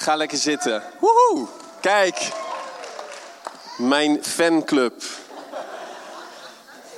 [0.00, 0.82] Ga lekker zitten.
[1.00, 1.46] Woehoe!
[1.80, 2.32] Kijk.
[3.78, 5.02] Mijn fanclub.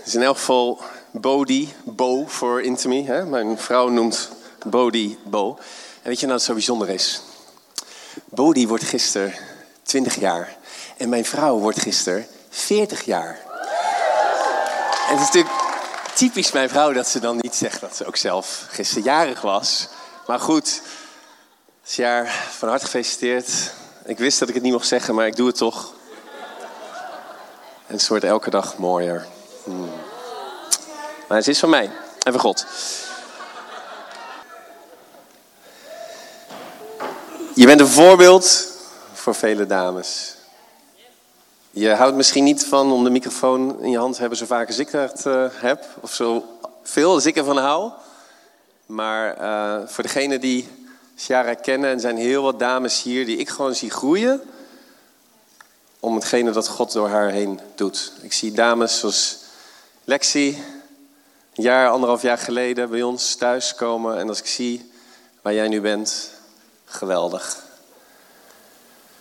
[0.04, 0.80] Is in elk geval
[1.10, 3.06] Bodhi, Bo voor Intimi.
[3.06, 3.24] Hè?
[3.26, 4.28] Mijn vrouw noemt
[4.66, 5.58] Bodhi Bo.
[6.02, 7.22] En weet je nou wat zo bijzonder is?
[8.24, 9.34] Bodhi wordt gisteren
[9.82, 10.56] 20 jaar.
[10.96, 13.38] En mijn vrouw wordt gisteren 40 jaar.
[15.08, 15.54] En het is natuurlijk
[16.14, 19.88] typisch mijn vrouw dat ze dan niet zegt dat ze ook zelf gisteren jarig was.
[20.26, 20.82] Maar goed,
[21.96, 23.72] jaar van harte gefeliciteerd.
[24.04, 25.92] Ik wist dat ik het niet mocht zeggen, maar ik doe het toch.
[27.86, 29.26] En het wordt elke dag mooier.
[29.64, 29.90] Hmm.
[31.28, 31.90] Maar het is van mij
[32.22, 32.66] en van God.
[37.54, 38.68] Je bent een voorbeeld
[39.12, 40.34] voor vele dames.
[41.70, 44.66] Je houdt misschien niet van om de microfoon in je hand te hebben zo vaak
[44.66, 45.84] als ik dat uh, heb.
[46.00, 47.90] Of zo veel als ik ervan hou.
[48.86, 50.68] Maar uh, voor degene die
[51.16, 54.42] Shara kennen, en zijn heel wat dames hier die ik gewoon zie groeien.
[56.00, 58.12] Om hetgene dat God door haar heen doet.
[58.20, 59.38] Ik zie dames zoals
[60.04, 60.48] Lexi,
[61.54, 64.18] een jaar, anderhalf jaar geleden bij ons thuis komen.
[64.18, 64.90] En als ik zie
[65.42, 66.30] waar jij nu bent,
[66.84, 67.62] geweldig.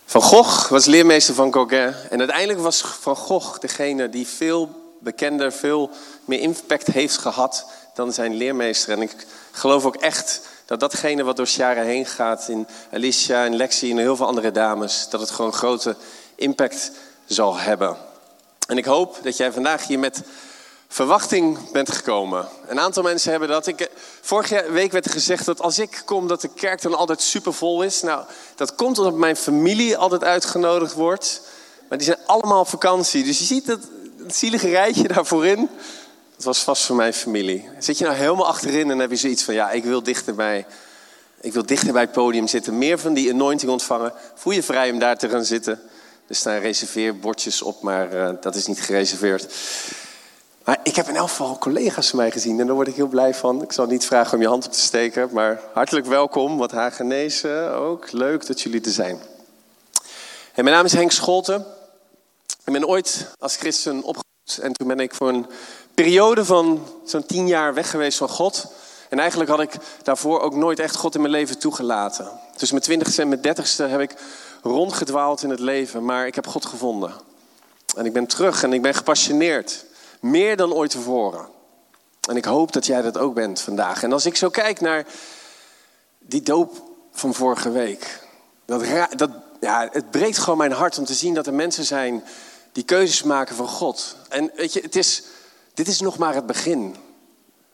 [0.04, 1.94] Van Gogh was leermeester van Gauguin.
[2.10, 5.90] En uiteindelijk was Van Gogh degene die veel bekender, veel
[6.24, 8.92] meer impact heeft gehad dan zijn leermeester.
[8.92, 10.40] En ik geloof ook echt
[10.78, 14.50] dat datgene wat door Shara heen gaat in Alicia en Lexi en heel veel andere
[14.50, 15.96] dames, dat het gewoon grote
[16.34, 16.90] impact
[17.26, 17.96] zal hebben.
[18.66, 20.22] En ik hoop dat jij vandaag hier met
[20.88, 22.48] verwachting bent gekomen.
[22.66, 23.66] Een aantal mensen hebben dat.
[23.66, 27.20] Ik, vorige week werd er gezegd dat als ik kom, dat de kerk dan altijd
[27.20, 28.02] supervol is.
[28.02, 31.40] Nou, dat komt omdat mijn familie altijd uitgenodigd wordt.
[31.88, 33.24] Maar die zijn allemaal op vakantie.
[33.24, 33.88] Dus je ziet het
[34.26, 35.70] zielige rijtje daar voorin.
[36.42, 37.68] Dat was vast voor mijn familie.
[37.78, 39.54] Zit je nou helemaal achterin en heb je zoiets van...
[39.54, 40.66] ja, ik wil dichterbij,
[41.40, 42.78] ik wil dichter bij het podium zitten.
[42.78, 44.12] Meer van die anointing ontvangen.
[44.34, 45.80] Voel je vrij om daar te gaan zitten.
[46.26, 49.54] Er staan reserveerbordjes op, maar uh, dat is niet gereserveerd.
[50.64, 53.06] Maar ik heb in elk geval collega's van mij gezien en daar word ik heel
[53.06, 53.62] blij van.
[53.62, 56.58] Ik zal niet vragen om je hand op te steken, maar hartelijk welkom.
[56.58, 58.12] Wat Hagenezen ook.
[58.12, 59.20] Leuk dat jullie er zijn.
[60.54, 61.66] En mijn naam is Henk Scholten.
[62.64, 65.46] Ik ben ooit als christen opgegroeid en toen ben ik voor een
[65.94, 68.72] periode van zo'n tien jaar weg geweest van God.
[69.08, 72.30] En eigenlijk had ik daarvoor ook nooit echt God in mijn leven toegelaten.
[72.50, 74.14] Tussen mijn twintigste en mijn dertigste heb ik
[74.62, 77.12] rondgedwaald in het leven, maar ik heb God gevonden.
[77.96, 79.84] En ik ben terug en ik ben gepassioneerd.
[80.20, 81.46] Meer dan ooit tevoren.
[82.28, 84.02] En ik hoop dat jij dat ook bent vandaag.
[84.02, 85.06] En als ik zo kijk naar
[86.18, 86.82] die doop
[87.12, 88.20] van vorige week.
[88.64, 88.84] Dat,
[89.16, 92.24] dat, ja, het breekt gewoon mijn hart om te zien dat er mensen zijn
[92.72, 94.16] die keuzes maken van God.
[94.28, 95.22] En weet je, het is,
[95.74, 96.96] dit is nog maar het begin.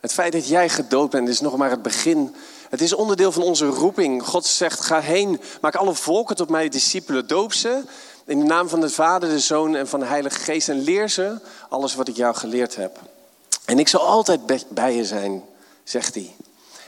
[0.00, 2.34] Het feit dat jij gedoopt bent is nog maar het begin.
[2.70, 4.26] Het is onderdeel van onze roeping.
[4.26, 7.82] God zegt, ga heen, maak alle volken tot mij discipelen, doop ze.
[8.24, 10.68] In de naam van de Vader, de Zoon en van de Heilige Geest.
[10.68, 11.38] En leer ze
[11.68, 12.98] alles wat ik jou geleerd heb.
[13.64, 15.44] En ik zal altijd bij je zijn,
[15.84, 16.34] zegt hij.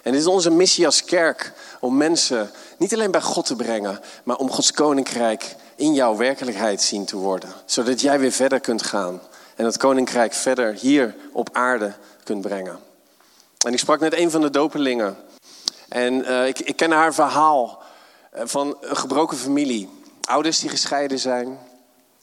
[0.03, 1.53] En dit is onze missie als kerk.
[1.81, 6.82] Om mensen niet alleen bij God te brengen, maar om Gods koninkrijk in jouw werkelijkheid
[6.82, 7.53] zien te worden.
[7.65, 9.21] Zodat jij weer verder kunt gaan.
[9.60, 11.93] En het koninkrijk verder hier op aarde
[12.25, 12.78] kunt brengen.
[13.66, 15.16] En ik sprak net een van de dopelingen.
[15.88, 17.82] En uh, ik, ik ken haar verhaal
[18.31, 19.88] eh, van een gebroken familie.
[20.25, 21.59] Ouders die gescheiden zijn.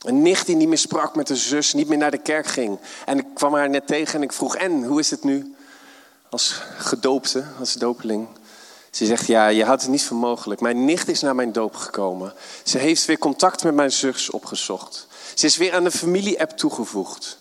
[0.02, 2.80] Een nicht die niet meer sprak met de zus, niet meer naar de kerk ging.
[3.06, 5.56] En ik kwam haar net tegen en ik vroeg, en hoe is het nu?
[6.30, 8.28] Als gedoopte, als dopeling.
[8.92, 10.62] Ze zegt, ja, je houdt het niet voor mogelijk.
[10.62, 12.34] Mijn nicht is naar mijn doop gekomen.
[12.64, 15.08] Ze heeft weer contact met mijn zus opgezocht.
[15.38, 17.38] Ze is weer aan de familie-app toegevoegd.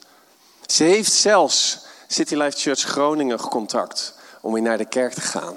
[0.66, 5.56] Ze heeft zelfs City Life Church Groningen contact om weer naar de kerk te gaan.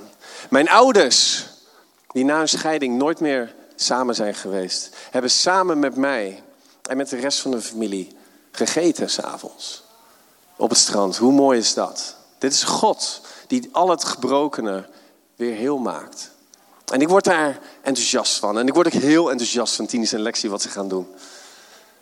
[0.49, 1.45] Mijn ouders,
[2.07, 6.43] die na een scheiding nooit meer samen zijn geweest, hebben samen met mij
[6.83, 8.17] en met de rest van de familie
[8.51, 9.83] gegeten s'avonds.
[10.57, 11.17] Op het strand.
[11.17, 12.15] Hoe mooi is dat?
[12.37, 14.89] Dit is God die al het gebrokene
[15.35, 16.31] weer heel maakt.
[16.85, 18.57] En ik word daar enthousiast van.
[18.57, 21.07] En ik word ook heel enthousiast van Tieners en Lexie wat ze gaan doen.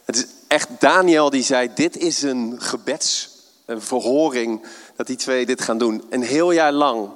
[0.07, 4.65] Het is echt Daniel die zei, dit is een gebedsverhoring
[4.95, 6.04] dat die twee dit gaan doen.
[6.09, 7.09] Een heel jaar lang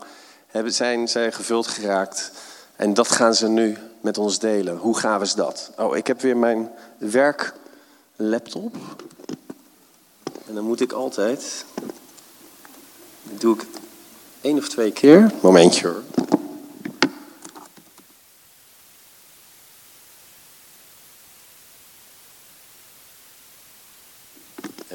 [0.66, 2.32] zijn zij gevuld geraakt.
[2.76, 4.78] En dat gaan ze nu met ons delen.
[4.78, 5.72] Hoe gaaf is dat?
[5.78, 8.76] Oh, ik heb weer mijn werklaptop.
[10.48, 11.66] En dan moet ik altijd.
[13.24, 13.66] Dat doe ik
[14.42, 15.32] één of twee keer.
[15.42, 16.04] Momentje hoor.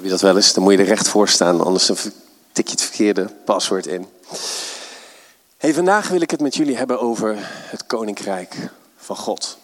[0.09, 0.53] Dat wel eens?
[0.53, 1.87] Dan moet je er recht voor staan, anders
[2.53, 4.09] tik je het verkeerde paswoord in.
[5.57, 8.55] Hey, vandaag wil ik het met jullie hebben over het koninkrijk
[8.97, 9.59] van God.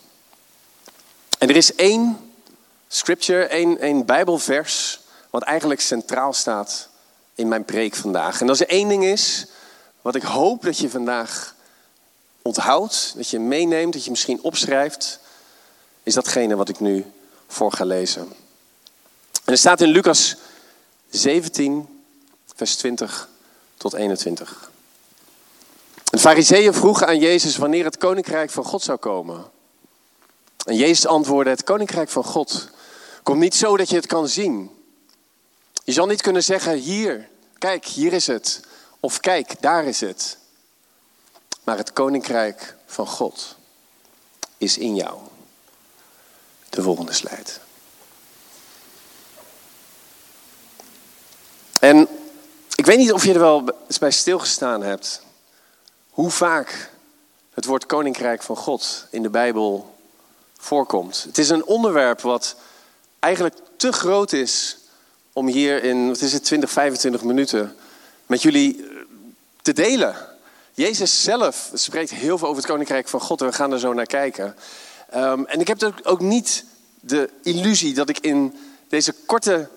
[1.39, 2.19] En er is één
[2.89, 5.01] scripture, één, één Bijbelvers,
[5.31, 6.89] wat eigenlijk centraal staat
[7.35, 8.41] in mijn preek vandaag.
[8.41, 9.47] En als er één ding is,
[10.01, 11.55] wat ik hoop dat je vandaag
[12.43, 15.19] onthoudt, dat je meeneemt, dat je misschien opschrijft,
[16.03, 17.05] is datgene wat ik nu
[17.47, 18.33] voor ga lezen.
[19.45, 20.37] En er staat in Lucas
[21.11, 22.03] 17,
[22.55, 23.29] vers 20
[23.77, 24.71] tot 21.
[26.11, 29.51] Een fariseeën vroeg aan Jezus wanneer het koninkrijk van God zou komen.
[30.65, 32.69] En Jezus antwoordde, het koninkrijk van God
[33.23, 34.71] komt niet zo dat je het kan zien.
[35.85, 37.29] Je zal niet kunnen zeggen, hier,
[37.59, 38.61] kijk, hier is het.
[39.01, 40.39] Of kijk, daar is het.
[41.65, 43.57] Maar het koninkrijk van God
[44.59, 45.19] is in jou.
[46.71, 47.51] De volgende slide.
[51.83, 52.09] En
[52.75, 55.23] ik weet niet of je er wel eens bij stilgestaan hebt.
[56.11, 56.91] Hoe vaak
[57.55, 59.95] het woord koninkrijk van God in de Bijbel
[60.59, 61.23] voorkomt.
[61.23, 62.57] Het is een onderwerp wat
[63.19, 64.79] eigenlijk te groot is
[65.33, 67.77] om hier in, wat is het, 20, 25 minuten
[68.27, 68.97] met jullie eh,
[69.63, 70.17] te delen.
[70.75, 73.93] Jezus zelf spreekt heel veel over het koninkrijk van God en we gaan er zo
[73.93, 74.57] naar kijken.
[75.15, 76.65] Um, en ik heb ook niet
[77.01, 78.57] de illusie dat ik in
[78.89, 79.69] deze korte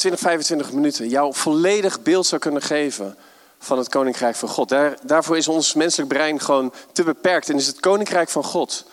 [0.00, 3.16] 20, 25 minuten jou volledig beeld zou kunnen geven
[3.58, 4.68] van het koninkrijk van God.
[4.68, 8.84] Daar, daarvoor is ons menselijk brein gewoon te beperkt en is het koninkrijk van God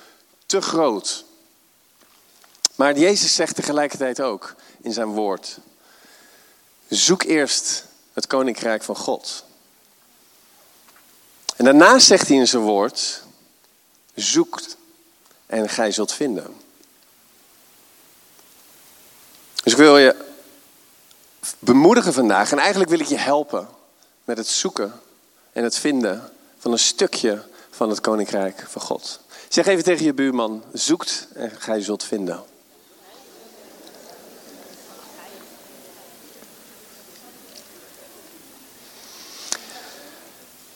[0.45, 1.25] te groot.
[2.75, 5.57] Maar Jezus zegt tegelijkertijd ook in zijn woord:
[6.87, 9.45] zoek eerst het koninkrijk van God.
[11.55, 13.23] En daarna zegt hij in zijn woord:
[14.15, 14.61] zoek
[15.45, 16.55] en gij zult vinden.
[19.63, 20.26] Dus ik wil je
[21.59, 23.67] bemoedigen vandaag en eigenlijk wil ik je helpen
[24.23, 24.93] met het zoeken
[25.53, 29.19] en het vinden van een stukje van het koninkrijk van God.
[29.47, 32.43] Zeg even tegen je buurman: zoekt en gij zult vinden.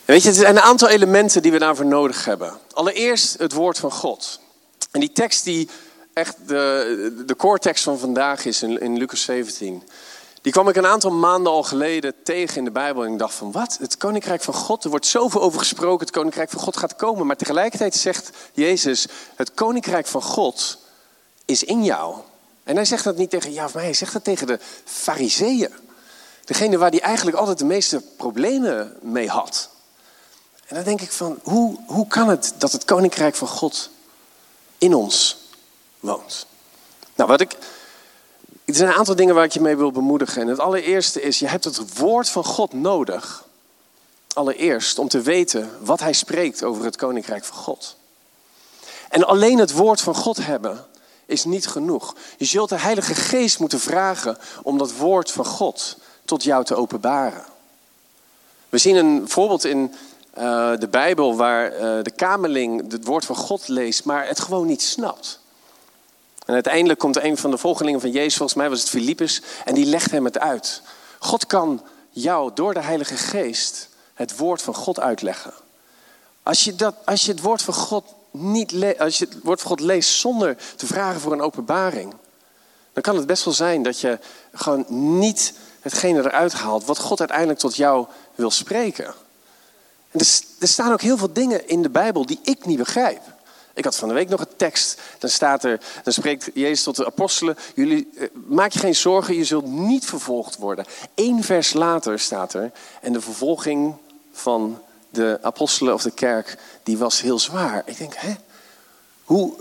[0.06, 2.59] Weet je, er zijn een aantal elementen die we daarvoor nodig hebben.
[2.73, 4.39] Allereerst het woord van God.
[4.91, 5.69] En die tekst die
[6.13, 9.83] echt de, de core tekst van vandaag is in, in Lucas 17.
[10.42, 13.06] Die kwam ik een aantal maanden al geleden tegen in de Bijbel.
[13.06, 13.78] En ik dacht van wat?
[13.80, 14.84] Het koninkrijk van God.
[14.84, 16.06] Er wordt zoveel over gesproken.
[16.06, 17.28] Het koninkrijk van God gaat komen.
[17.28, 20.78] Maar tegelijkertijd zegt Jezus: Het koninkrijk van God
[21.46, 22.16] is in jou.
[22.64, 23.84] En hij zegt dat niet tegen jou of mij.
[23.84, 25.74] Hij zegt dat tegen de fariseeën.
[26.46, 29.70] Degene waar hij eigenlijk altijd de meeste problemen mee had.
[30.66, 33.90] En dan denk ik van, hoe, hoe kan het dat het koninkrijk van God
[34.78, 35.38] in ons
[36.00, 36.46] woont?
[37.16, 37.58] Nou, wat ik,
[38.71, 40.41] er zijn een aantal dingen waar ik je mee wil bemoedigen.
[40.41, 43.45] En het allereerste is, je hebt het woord van God nodig.
[44.33, 47.95] Allereerst om te weten wat hij spreekt over het koninkrijk van God.
[49.09, 50.85] En alleen het woord van God hebben
[51.25, 52.15] is niet genoeg.
[52.38, 56.75] Je zult de Heilige Geest moeten vragen om dat woord van God tot jou te
[56.75, 57.45] openbaren.
[58.69, 59.95] We zien een voorbeeld in
[60.38, 64.68] uh, de Bijbel waar uh, de kamerling het woord van God leest, maar het gewoon
[64.68, 65.41] niet snapt.
[66.51, 69.74] En uiteindelijk komt een van de volgelingen van Jezus, volgens mij was het Filippus, en
[69.74, 70.81] die legt hem het uit.
[71.19, 75.53] God kan jou door de Heilige Geest het woord van God uitleggen.
[76.44, 79.69] Als je, dat, als je het woord van God niet als je het woord van
[79.69, 82.14] God leest zonder te vragen voor een openbaring,
[82.94, 84.19] dan kan het best wel zijn dat je
[84.54, 84.85] gewoon
[85.19, 89.14] niet hetgene eruit haalt wat God uiteindelijk tot jou wil spreken.
[90.11, 90.19] En
[90.59, 93.21] er, staan ook heel veel dingen in de Bijbel die ik niet begrijp.
[93.81, 95.02] Ik had van de week nog een tekst.
[95.19, 97.57] Dan staat er, dan spreekt Jezus tot de apostelen.
[97.76, 100.85] Jullie, eh, maak je geen zorgen, je zult niet vervolgd worden.
[101.16, 102.71] Eén vers later staat er.
[103.02, 103.95] En de vervolging
[104.31, 107.81] van de apostelen of de kerk, die was heel zwaar.
[107.85, 108.33] Ik denk, hè?
[109.23, 109.54] Hoe,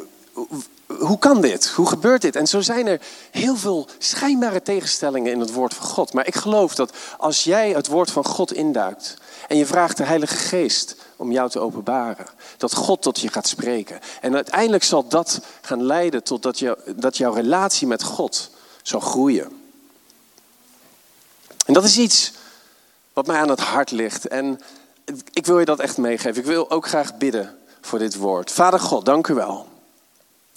[0.99, 1.69] hoe kan dit?
[1.69, 2.37] Hoe gebeurt dit?
[2.37, 6.13] En zo zijn er heel veel schijnbare tegenstellingen in het woord van God.
[6.13, 9.17] Maar ik geloof dat als jij het woord van God induikt
[9.49, 13.47] en je vraagt de Heilige Geest om jou te openbaren, dat God tot je gaat
[13.47, 13.99] spreken.
[14.21, 18.51] En uiteindelijk zal dat gaan leiden tot dat, je, dat jouw relatie met God
[18.83, 19.63] zal groeien.
[21.67, 22.33] En dat is iets
[23.13, 24.29] wat mij aan het hart ligt.
[24.29, 24.61] En
[25.33, 26.41] ik wil je dat echt meegeven.
[26.41, 28.51] Ik wil ook graag bidden voor dit woord.
[28.51, 29.70] Vader God, dank u wel.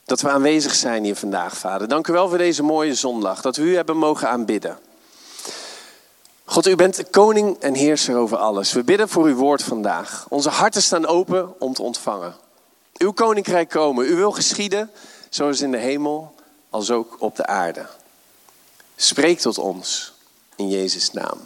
[0.06, 1.88] Dat we aanwezig zijn hier vandaag, Vader.
[1.88, 3.42] Dank u wel voor deze mooie zondag.
[3.42, 4.78] Dat we u hebben mogen aanbidden.
[6.46, 8.74] God, u bent koning en heerser over alles.
[8.74, 10.26] We bidden voor uw woord vandaag.
[10.30, 12.36] Onze harten staan open om te ontvangen.
[12.98, 14.08] Uw koninkrijk komen.
[14.08, 14.92] U wil geschieden,
[15.30, 16.36] zoals in de hemel,
[16.70, 17.86] als ook op de aarde.
[18.96, 20.14] Spreek tot ons
[20.56, 21.40] in Jezus' naam.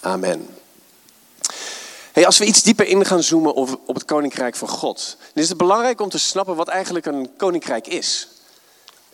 [0.00, 0.48] Amen.
[2.16, 5.42] Hey, als we iets dieper in gaan zoomen op, op het koninkrijk van God, dan
[5.42, 8.28] is het belangrijk om te snappen wat eigenlijk een koninkrijk is.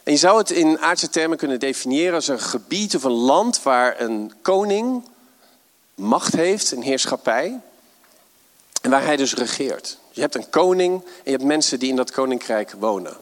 [0.02, 3.62] En je zou het in aardse termen kunnen definiëren als een gebied of een land
[3.62, 5.08] waar een koning
[5.94, 7.60] macht heeft, een heerschappij,
[8.82, 9.98] en waar hij dus regeert.
[10.10, 13.16] Je hebt een koning en je hebt mensen die in dat koninkrijk wonen.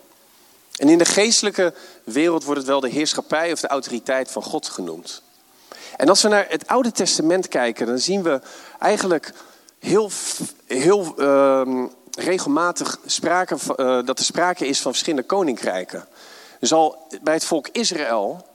[0.76, 4.68] En in de geestelijke wereld wordt het wel de heerschappij of de autoriteit van God
[4.68, 5.22] genoemd.
[5.96, 8.40] En als we naar het Oude Testament kijken, dan zien we
[8.78, 9.32] eigenlijk
[9.80, 10.10] heel,
[10.66, 16.06] heel uh, regelmatig sprake, uh, dat er sprake is van verschillende koninkrijken.
[16.60, 18.46] Dus al bij het volk Israël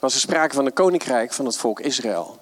[0.00, 2.38] was er sprake van een koninkrijk van het volk Israël.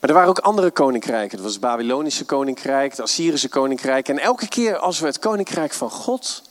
[0.00, 1.36] Maar er waren ook andere koninkrijken.
[1.38, 4.08] Er was het Babylonische koninkrijk, het Assyrische koninkrijk.
[4.08, 6.42] En elke keer als we het koninkrijk van God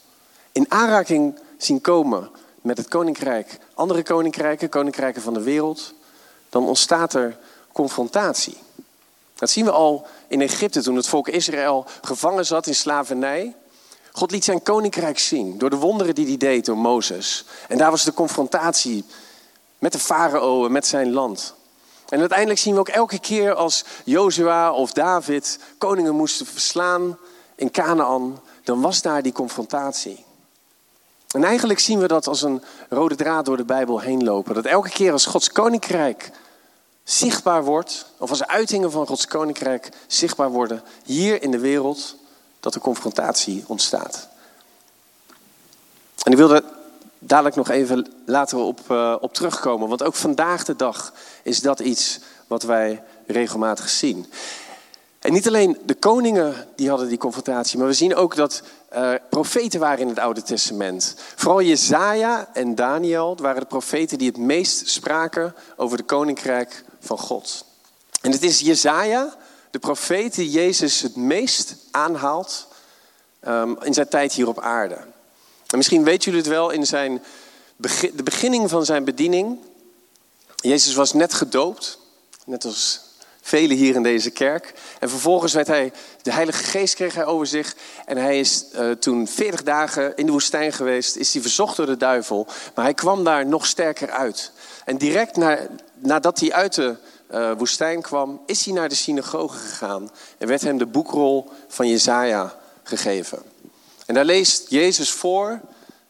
[0.52, 2.30] in aanraking zien komen
[2.62, 5.94] met het koninkrijk, andere koninkrijken, koninkrijken van de wereld,
[6.48, 7.36] dan ontstaat er
[7.72, 8.56] confrontatie.
[9.40, 13.56] Dat zien we al in Egypte toen het volk Israël gevangen zat in slavernij.
[14.12, 17.44] God liet zijn koninkrijk zien door de wonderen die hij deed door Mozes.
[17.68, 19.04] En daar was de confrontatie
[19.78, 21.54] met de farao en met zijn land.
[22.08, 27.18] En uiteindelijk zien we ook elke keer als Jozua of David koningen moesten verslaan
[27.54, 30.24] in Canaan, dan was daar die confrontatie.
[31.30, 34.54] En eigenlijk zien we dat als een rode draad door de Bijbel heen lopen.
[34.54, 36.30] Dat elke keer als Gods koninkrijk
[37.10, 42.16] zichtbaar wordt, of als uitingen van Gods koninkrijk zichtbaar worden hier in de wereld,
[42.60, 44.28] dat er confrontatie ontstaat.
[46.22, 46.64] En ik wilde
[47.18, 51.12] dadelijk nog even later op, uh, op terugkomen, want ook vandaag de dag
[51.42, 54.26] is dat iets wat wij regelmatig zien.
[55.18, 58.62] En niet alleen de koningen die hadden die confrontatie, maar we zien ook dat
[58.94, 61.14] uh, profeten waren in het Oude Testament.
[61.36, 67.18] Vooral Jezaja en Daniel waren de profeten die het meest spraken over de koninkrijk van
[67.18, 67.64] God.
[68.20, 69.36] En het is Jezaja,
[69.70, 72.66] de profeet, die Jezus het meest aanhaalt
[73.46, 74.94] um, in zijn tijd hier op aarde.
[75.66, 77.22] En misschien weten jullie het wel in zijn
[78.14, 79.58] de beginning van zijn bediening.
[80.56, 81.98] Jezus was net gedoopt,
[82.44, 83.00] net als
[83.40, 84.74] velen hier in deze kerk.
[84.98, 85.92] En vervolgens werd hij,
[86.22, 87.74] de Heilige Geest kreeg hij over zich.
[88.06, 91.86] En hij is uh, toen 40 dagen in de woestijn geweest, is hij verzocht door
[91.86, 92.46] de duivel.
[92.74, 94.52] Maar hij kwam daar nog sterker uit.
[94.84, 95.58] En direct na,
[96.00, 96.96] nadat hij uit de
[97.30, 100.10] uh, woestijn kwam, is hij naar de synagoge gegaan.
[100.38, 103.42] En werd hem de boekrol van Jezaja gegeven.
[104.06, 105.60] En daar leest Jezus voor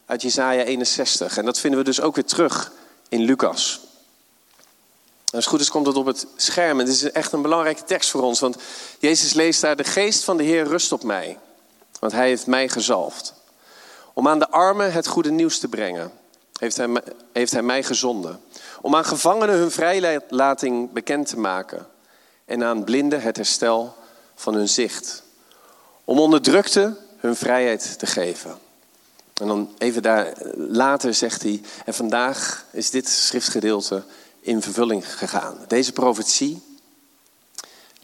[0.06, 1.36] uit Jezaja 61.
[1.36, 2.72] En dat vinden we dus ook weer terug
[3.08, 3.80] in Lucas.
[5.24, 6.80] Als het goed is, komt het op het scherm.
[6.80, 8.40] En dit is echt een belangrijke tekst voor ons.
[8.40, 8.56] Want
[8.98, 11.38] Jezus leest daar: De geest van de Heer rust op mij.
[11.98, 13.34] Want hij heeft mij gezalfd.
[14.12, 16.12] Om aan de armen het goede nieuws te brengen,
[16.58, 18.40] heeft hij, heeft hij mij gezonden.
[18.80, 21.86] Om aan gevangenen hun vrijlating bekend te maken.
[22.44, 23.94] En aan blinden het herstel
[24.34, 25.22] van hun zicht.
[26.04, 28.58] Om onderdrukte hun vrijheid te geven.
[29.34, 34.02] En dan even daar later zegt hij: En vandaag is dit schriftgedeelte
[34.40, 35.58] in vervulling gegaan.
[35.68, 36.62] Deze profetie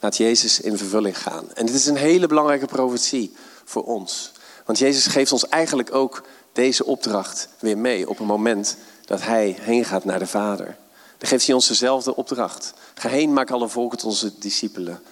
[0.00, 1.52] laat Jezus in vervulling gaan.
[1.54, 4.32] En dit is een hele belangrijke profetie voor ons.
[4.64, 8.76] Want Jezus geeft ons eigenlijk ook deze opdracht weer mee op een moment
[9.06, 10.76] dat Hij heen gaat naar de Vader.
[11.18, 12.72] Dan geeft hij ons dezelfde opdracht.
[12.94, 15.02] Ga heen, maak alle volken tot onze discipelen.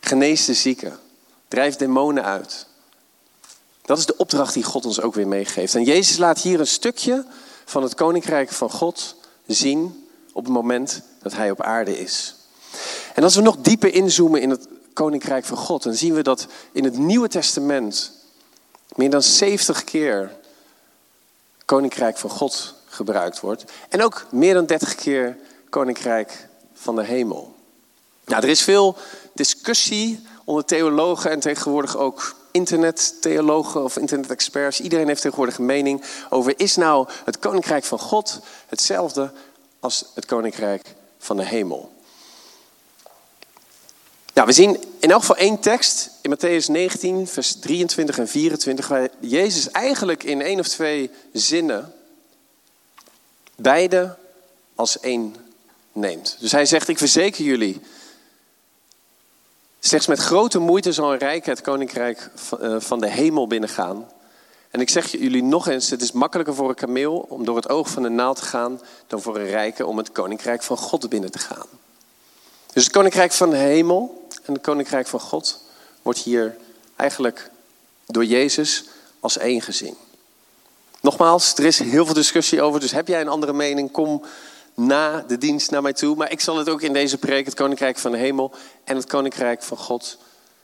[0.00, 0.98] Genees de zieken.
[1.48, 2.66] Drijf demonen uit.
[3.82, 5.74] Dat is de opdracht die God ons ook weer meegeeft.
[5.74, 7.24] En Jezus laat hier een stukje
[7.64, 12.34] van het koninkrijk van God zien op het moment dat hij op aarde is.
[13.14, 16.46] En als we nog dieper inzoomen in het koninkrijk van God, dan zien we dat
[16.72, 18.12] in het Nieuwe Testament
[18.94, 20.36] meer dan 70 keer
[21.64, 23.64] koninkrijk van God gebruikt wordt.
[23.88, 25.36] En ook meer dan 30 keer
[25.68, 27.54] koninkrijk van de hemel.
[28.24, 28.96] Nou, er is veel
[29.34, 34.80] discussie onder theologen en tegenwoordig ook internettheologen of internet-experts.
[34.80, 39.32] Iedereen heeft tegenwoordig een mening over: is nou het koninkrijk van God hetzelfde
[39.80, 41.92] als het koninkrijk van de hemel.
[44.32, 48.88] Ja, we zien in elk geval één tekst in Matthäus 19, vers 23 en 24,
[48.88, 51.92] waar Jezus eigenlijk in één of twee zinnen
[53.56, 54.16] beide
[54.74, 55.36] als één
[55.92, 56.36] neemt.
[56.40, 57.80] Dus hij zegt, ik verzeker jullie,
[59.80, 62.30] slechts met grote moeite zal een rijk het koninkrijk
[62.78, 64.08] van de hemel binnengaan.
[64.70, 67.68] En ik zeg jullie nog eens, het is makkelijker voor een kameel om door het
[67.68, 71.08] oog van een naald te gaan dan voor een rijke om het koninkrijk van God
[71.08, 71.66] binnen te gaan.
[72.72, 75.60] Dus het koninkrijk van de hemel en het koninkrijk van God
[76.02, 76.56] wordt hier
[76.96, 77.50] eigenlijk
[78.06, 78.84] door Jezus
[79.20, 79.96] als één gezien.
[81.04, 84.22] Nogmaals, er is heel veel discussie over, dus heb jij een andere mening, kom
[84.74, 86.16] na de dienst naar mij toe.
[86.16, 88.52] Maar ik zal het ook in deze preek, het koninkrijk van de hemel
[88.84, 90.18] en het koninkrijk van God,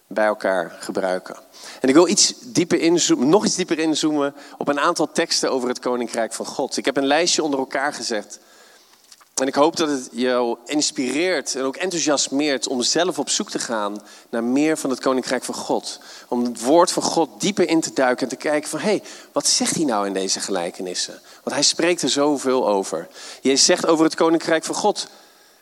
[0.07, 1.37] bij elkaar gebruiken.
[1.81, 5.69] En ik wil iets dieper inzoomen, nog iets dieper inzoomen op een aantal teksten over
[5.69, 6.77] het Koninkrijk van God.
[6.77, 8.39] Ik heb een lijstje onder elkaar gezet.
[9.41, 13.59] En ik hoop dat het jou inspireert en ook enthousiasmeert om zelf op zoek te
[13.59, 16.01] gaan naar meer van het Koninkrijk van God.
[16.29, 19.03] Om het woord van God dieper in te duiken en te kijken van, hé, hey,
[19.33, 21.21] wat zegt hij nou in deze gelijkenissen?
[21.43, 23.09] Want hij spreekt er zoveel over.
[23.41, 25.09] Jezus zegt over het Koninkrijk van God,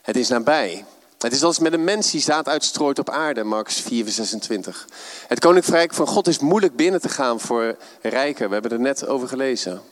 [0.02, 0.84] het is nabij.
[1.18, 4.86] Het is als met een mens die zaad uitstrooit op aarde, Marcus 4, vers 26.
[5.26, 8.46] Het koninkrijk van God is moeilijk binnen te gaan voor rijken.
[8.46, 9.82] We hebben er net over gelezen.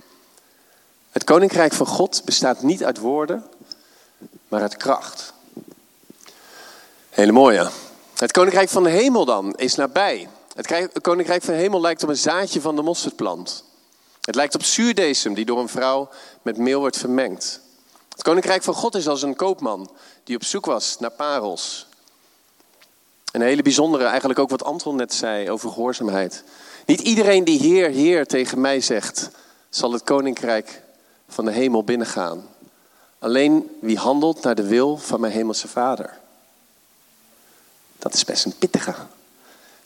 [1.10, 3.44] Het koninkrijk van God bestaat niet uit woorden,
[4.48, 5.32] maar uit kracht.
[7.10, 7.70] Hele mooie.
[8.16, 10.28] Het koninkrijk van de hemel dan is nabij.
[10.54, 13.64] Het koninkrijk van de hemel lijkt op een zaadje van de mosterdplant.
[14.20, 16.08] Het lijkt op zuurdesem die door een vrouw
[16.42, 17.60] met meel wordt vermengd.
[18.08, 19.90] Het koninkrijk van God is als een koopman
[20.24, 21.86] die op zoek was naar parels.
[23.32, 26.44] Een hele bijzondere, eigenlijk ook wat Anton net zei over gehoorzaamheid.
[26.86, 29.30] Niet iedereen die Heer, Heer tegen mij zegt,
[29.68, 30.82] zal het koninkrijk
[31.28, 32.48] van de hemel binnengaan.
[33.18, 36.18] Alleen wie handelt naar de wil van mijn hemelse Vader.
[37.98, 38.94] Dat is best een pittige.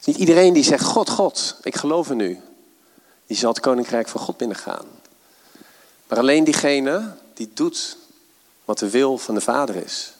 [0.05, 2.41] niet iedereen die zegt, God, God, ik geloof in u.
[3.27, 4.87] Die zal het koninkrijk van God binnengaan.
[6.09, 7.97] Maar alleen diegene die doet
[8.65, 10.13] wat de wil van de Vader is.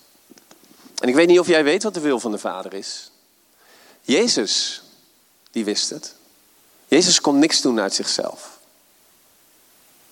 [1.01, 3.11] En ik weet niet of jij weet wat de wil van de Vader is.
[4.03, 4.83] Jezus,
[5.51, 6.15] die wist het.
[6.89, 8.60] Jezus kon niks doen uit zichzelf.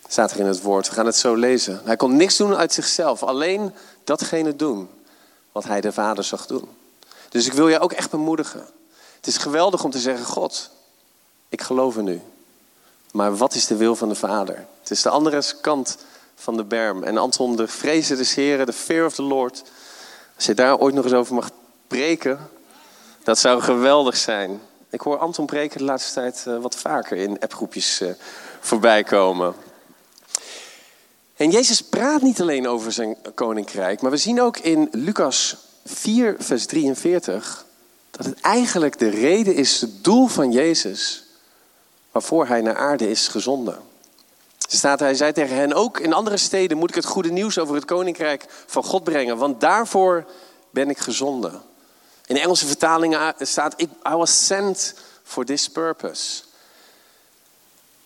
[0.09, 1.81] Staat er in het woord, we gaan het zo lezen.
[1.85, 3.75] Hij kon niks doen uit zichzelf, alleen
[4.05, 4.88] datgene doen
[5.53, 6.69] wat hij de Vader zag doen.
[7.29, 8.67] Dus ik wil je ook echt bemoedigen.
[9.17, 10.71] Het is geweldig om te zeggen, God,
[11.49, 12.21] ik geloof in u.
[13.12, 14.67] Maar wat is de wil van de Vader?
[14.81, 15.99] Het is de andere kant
[16.35, 17.03] van de berm.
[17.03, 19.62] En Anton, de vrezen des Heren, de fear of the Lord.
[20.37, 21.50] Als je daar ooit nog eens over mag
[21.87, 22.50] preken,
[23.23, 24.61] dat zou geweldig zijn.
[24.91, 28.11] Ik hoor Anton preken de laatste tijd eh, wat vaker in appgroepjes uh,
[28.61, 29.55] voorbij komen.
[31.38, 36.37] En Jezus praat niet alleen over zijn koninkrijk, maar we zien ook in Lucas 4,
[36.38, 37.64] vers 43,
[38.11, 41.24] dat het eigenlijk de reden is, het doel van Jezus,
[42.12, 43.79] waarvoor hij naar aarde is gezonden.
[44.59, 47.74] Staat, hij zei tegen hen, ook in andere steden moet ik het goede nieuws over
[47.74, 50.27] het koninkrijk van God brengen, want daarvoor
[50.70, 51.62] ben ik gezonden.
[52.27, 56.42] In de Engelse vertalingen staat, I was sent for this purpose.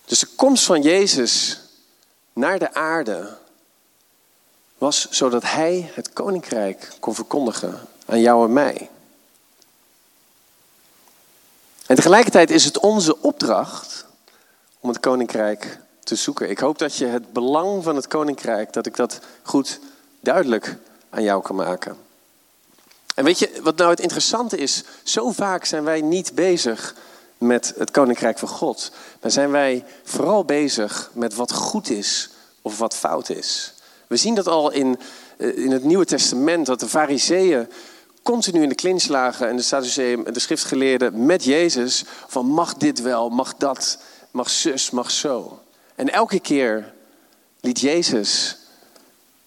[0.05, 1.61] Dus de komst van Jezus
[2.33, 3.37] naar de aarde
[4.79, 8.91] was zodat hij het koninkrijk kon verkondigen aan jou en mij.
[11.87, 14.07] En tegelijkertijd is het onze opdracht
[14.81, 16.51] om het koninkrijk te zoeken.
[16.51, 19.81] Ik hoop dat je het belang van het koninkrijk, dat ik dat goed
[20.21, 20.77] duidelijk
[21.11, 21.97] aan jou kan maken.
[23.15, 24.85] En weet je wat nou het interessante is?
[25.03, 26.95] Zo vaak zijn wij niet bezig
[27.43, 28.93] met het koninkrijk van God.
[29.21, 32.31] Maar zijn wij vooral bezig met wat goed is
[32.63, 33.75] of wat fout is.
[34.07, 34.99] We zien dat al in,
[35.37, 37.69] eh, in het Nieuwe Testament, dat de fariseeën
[38.23, 43.01] continu in de clinch lagen en de Sadduceeën, de schriftgeleerden met Jezus, van mag dit
[43.01, 43.99] wel, mag dat,
[44.31, 45.61] mag zus, mag zo.
[45.95, 46.93] En elke keer
[47.61, 48.59] liet Jezus,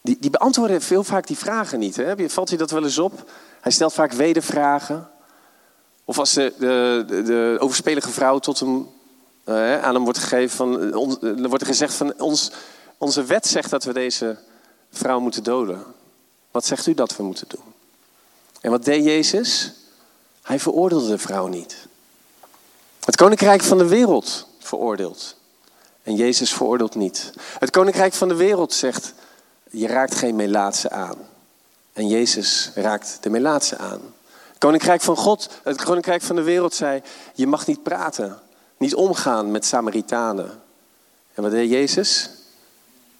[0.01, 1.95] die, die beantwoordde veel vaak die vragen niet.
[1.95, 2.29] Hè?
[2.29, 3.29] Valt je dat wel eens op?
[3.61, 5.09] Hij stelt vaak wedervragen.
[6.05, 8.89] Of als de, de, de overspelige vrouw tot hem,
[9.45, 12.51] uh, aan hem wordt gegeven, van, on, er wordt er gezegd van ons,
[12.97, 14.37] onze wet zegt dat we deze
[14.91, 15.83] vrouw moeten doden.
[16.51, 17.73] Wat zegt u dat we moeten doen?
[18.61, 19.73] En wat deed Jezus?
[20.41, 21.87] Hij veroordeelde de vrouw niet.
[23.05, 25.35] Het koninkrijk van de wereld veroordeelt.
[26.03, 27.33] En Jezus veroordeelt niet.
[27.59, 29.13] Het koninkrijk van de wereld zegt,
[29.71, 31.17] je raakt geen melaatse aan.
[31.93, 34.01] En Jezus raakt de melaatse aan.
[34.65, 37.01] Koninkrijk van God, het koninkrijk van de wereld zei,
[37.33, 38.39] je mag niet praten,
[38.77, 40.61] niet omgaan met Samaritanen.
[41.33, 42.29] En wat deed Jezus?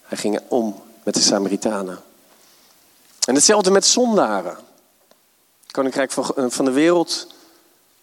[0.02, 2.02] Hij ging om met de Samaritanen.
[3.24, 4.56] En hetzelfde met zondaren.
[5.62, 7.26] Het koninkrijk van, van de wereld,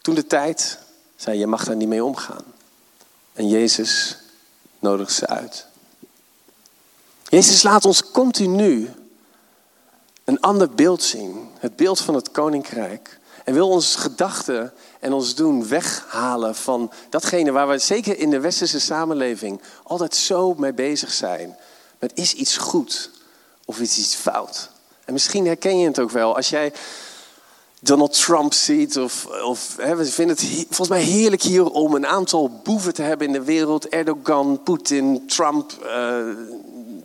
[0.01, 0.79] toen de tijd,
[1.15, 2.43] zei je mag daar niet mee omgaan.
[3.33, 4.17] En Jezus
[4.79, 5.65] nodigt ze uit.
[7.23, 8.89] Jezus laat ons continu
[10.23, 11.49] een ander beeld zien.
[11.59, 13.21] Het beeld van het koninkrijk.
[13.43, 18.39] En wil ons gedachten en ons doen weghalen van datgene waar we zeker in de
[18.39, 21.57] westerse samenleving altijd zo mee bezig zijn.
[21.99, 23.09] Met is iets goed
[23.65, 24.69] of is iets fout?
[25.05, 26.73] En misschien herken je het ook wel als jij
[27.79, 28.97] Donald Trump ziet.
[28.97, 33.27] Of, of we vinden het volgens mij heerlijk hier om een aantal boeven te hebben
[33.27, 33.87] in de wereld.
[33.87, 36.17] Erdogan, Poetin, Trump, uh,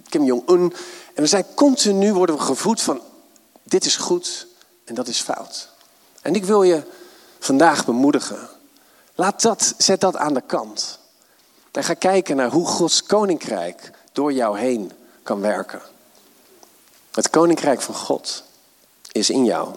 [0.08, 0.74] Kim Jong-un.
[1.14, 3.00] En we zijn continu worden we gevoed van
[3.62, 4.46] dit is goed
[4.84, 5.76] en dat is fout.
[6.28, 6.82] En ik wil je
[7.38, 8.48] vandaag bemoedigen.
[9.14, 10.98] Laat dat, zet dat aan de kant.
[11.72, 15.80] En ga kijken naar hoe Gods koninkrijk door jou heen kan werken.
[17.10, 18.44] Het koninkrijk van God
[19.12, 19.74] is in jou.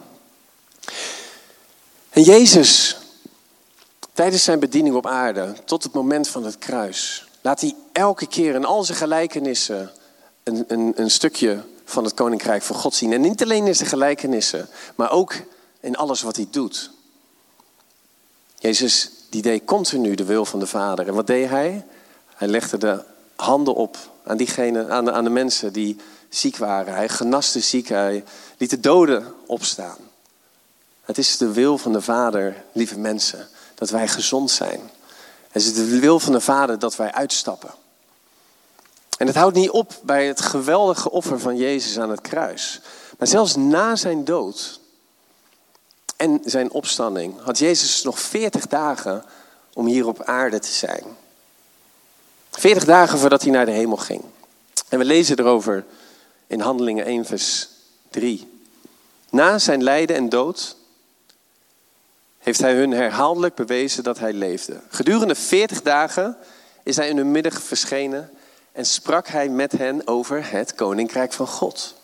[2.09, 2.97] En Jezus,
[4.13, 8.55] tijdens zijn bediening op aarde, tot het moment van het kruis, laat hij elke keer
[8.55, 9.91] in al zijn gelijkenissen
[10.43, 13.13] een, een, een stukje van het koninkrijk van God zien.
[13.13, 15.33] En niet alleen in zijn gelijkenissen, maar ook
[15.81, 16.91] in alles wat hij doet.
[18.59, 21.07] Jezus deed continu de wil van de Vader.
[21.07, 21.85] En wat deed hij?
[22.35, 23.03] Hij legde de
[23.35, 25.97] handen op aan, diegene, aan, de, aan de mensen die
[26.29, 26.93] ziek waren.
[26.93, 28.23] Hij genas de zieken, hij
[28.57, 29.97] liet de doden opstaan.
[31.01, 34.79] Het is de wil van de Vader, lieve mensen, dat wij gezond zijn.
[35.51, 37.71] Het is de wil van de Vader dat wij uitstappen.
[39.17, 42.81] En het houdt niet op bij het geweldige offer van Jezus aan het kruis.
[43.17, 44.80] Maar zelfs na zijn dood
[46.21, 49.23] en zijn opstanding had Jezus nog 40 dagen
[49.73, 51.03] om hier op aarde te zijn.
[52.49, 54.23] 40 dagen voordat hij naar de hemel ging.
[54.89, 55.85] En we lezen erover
[56.47, 57.67] in Handelingen 1, vers
[58.09, 58.61] 3.
[59.29, 60.75] Na zijn lijden en dood
[62.39, 64.79] heeft hij hun herhaaldelijk bewezen dat hij leefde.
[64.89, 66.37] Gedurende 40 dagen
[66.83, 68.29] is hij in hun midden verschenen
[68.71, 71.95] en sprak hij met hen over het koninkrijk van God.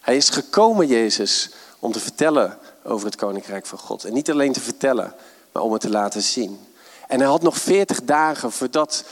[0.00, 4.04] Hij is gekomen, Jezus, om te vertellen over het koninkrijk van God.
[4.04, 5.14] En niet alleen te vertellen,
[5.52, 6.66] maar om het te laten zien.
[7.08, 9.04] En hij had nog 40 dagen voordat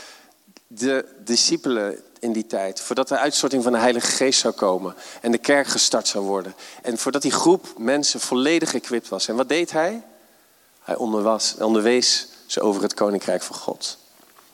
[0.67, 5.31] de discipelen in die tijd, voordat de uitstorting van de Heilige Geest zou komen en
[5.31, 6.55] de kerk gestart zou worden.
[6.83, 9.29] En voordat die groep mensen volledig equipt was.
[9.29, 10.03] En wat deed hij?
[10.83, 13.99] Hij onderwas, onderwees ze over het koninkrijk van God.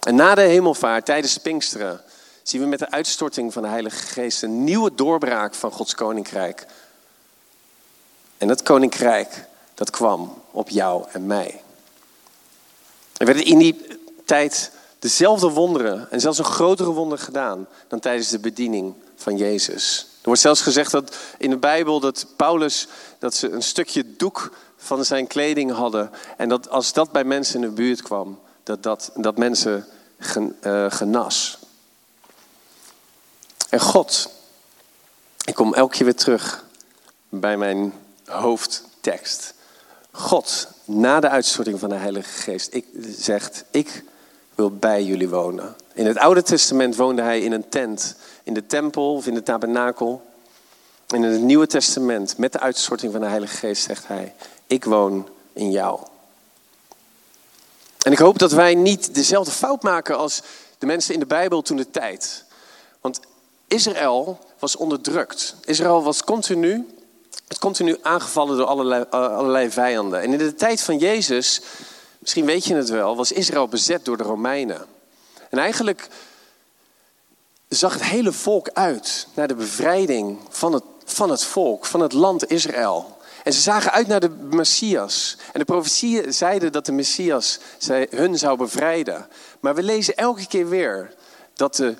[0.00, 2.00] En na de hemelvaart, tijdens Pinksteren,
[2.42, 6.66] zien we met de uitstorting van de Heilige Geest een nieuwe doorbraak van Gods koninkrijk.
[8.40, 11.62] En dat koninkrijk, dat kwam op jou en mij.
[13.16, 13.86] Er werden in die
[14.24, 19.98] tijd dezelfde wonderen en zelfs een grotere wonder gedaan dan tijdens de bediening van Jezus.
[19.98, 24.52] Er wordt zelfs gezegd dat in de Bijbel dat Paulus dat ze een stukje doek
[24.76, 28.82] van zijn kleding hadden en dat als dat bij mensen in de buurt kwam, dat,
[28.82, 29.86] dat, dat mensen
[30.62, 31.58] uh, genas.
[33.68, 34.30] En God,
[35.44, 36.64] ik kom elke keer weer terug
[37.28, 37.92] bij mijn
[38.30, 39.54] hoofdtekst.
[40.10, 42.86] God, na de uitstorting van de Heilige Geest, ik,
[43.18, 44.04] zegt, ik
[44.54, 45.76] wil bij jullie wonen.
[45.92, 49.42] In het Oude Testament woonde hij in een tent, in de tempel of in de
[49.42, 50.22] tabernakel.
[51.06, 54.34] En in het Nieuwe Testament, met de uitstorting van de Heilige Geest, zegt hij,
[54.66, 56.00] ik woon in jou.
[58.02, 60.42] En ik hoop dat wij niet dezelfde fout maken als
[60.78, 62.44] de mensen in de Bijbel toen de tijd.
[63.00, 63.20] Want
[63.68, 65.54] Israël was onderdrukt.
[65.64, 66.86] Israël was continu,
[67.48, 70.20] het continu aangevallen door allerlei, allerlei vijanden.
[70.20, 71.60] En in de tijd van Jezus,
[72.18, 74.86] misschien weet je het wel, was Israël bezet door de Romeinen.
[75.50, 76.08] En eigenlijk
[77.68, 82.12] zag het hele volk uit naar de bevrijding van het, van het volk, van het
[82.12, 83.18] land Israël.
[83.44, 85.36] En ze zagen uit naar de Messias.
[85.52, 87.58] En de profetieën zeiden dat de Messias
[88.10, 89.28] hun zou bevrijden.
[89.60, 91.14] Maar we lezen elke keer weer
[91.54, 91.96] dat de,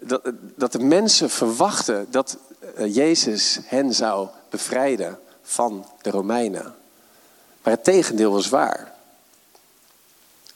[0.00, 0.22] dat,
[0.56, 2.38] dat de mensen verwachten dat
[2.74, 6.74] eh, Jezus hen zou bevrijden van de Romeinen.
[7.62, 8.92] Maar het tegendeel was waar.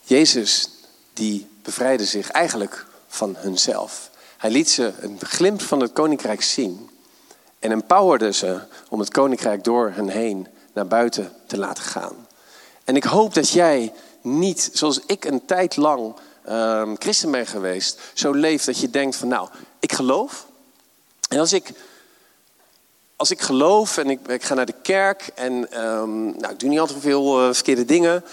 [0.03, 0.71] Jezus
[1.13, 4.11] die bevrijdde zich eigenlijk van hunzelf.
[4.37, 6.91] Hij liet ze een glimp van het koninkrijk zien
[7.59, 12.27] en empowerde ze om het koninkrijk door hen heen naar buiten te laten gaan.
[12.85, 16.15] En ik hoop dat jij niet, zoals ik een tijd lang
[16.49, 20.47] um, christen ben geweest, zo leeft dat je denkt van nou, ik geloof.
[21.29, 21.73] En als ik,
[23.19, 26.69] als ik geloof en ik, ik ga naar de kerk en um, nou, ik doe
[26.69, 28.25] niet altijd veel uh, verkeerde dingen,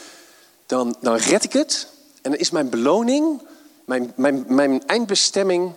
[0.65, 1.87] dan, dan red ik het.
[2.21, 3.41] En dan is mijn beloning,
[3.85, 5.73] mijn, mijn, mijn eindbestemming,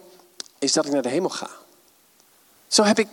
[0.58, 1.48] is dat ik naar de hemel ga.
[2.66, 3.08] Zo heb ik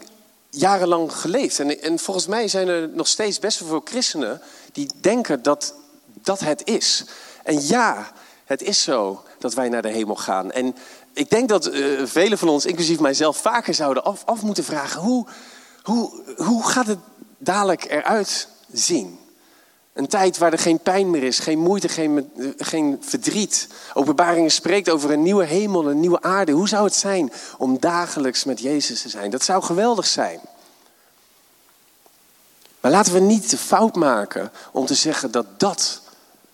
[0.50, 1.60] jarenlang geleefd.
[1.60, 5.74] En, en volgens mij zijn er nog steeds best wel veel christenen die denken dat
[6.06, 7.04] dat het is.
[7.44, 8.12] En ja,
[8.46, 10.52] het is zo dat wij naar de hemel gaan.
[10.52, 10.76] En
[11.14, 15.02] ik denk dat uh, velen van ons, inclusief mijzelf, vaker zouden af, af moeten vragen:
[15.02, 15.28] hoe,
[15.86, 17.00] hoe, hoe gaat het
[17.38, 19.20] dadelijk eruit zien?
[19.94, 23.68] Een tijd waar er geen pijn meer is, geen moeite, geen, geen verdriet.
[23.94, 26.52] Openbaringen spreekt over een nieuwe hemel, een nieuwe aarde.
[26.52, 29.32] Hoe zou het zijn om dagelijks met Jezus te zijn?
[29.32, 30.40] Dat zou geweldig zijn.
[32.80, 36.02] Maar laten we niet de fout maken om te zeggen dat dat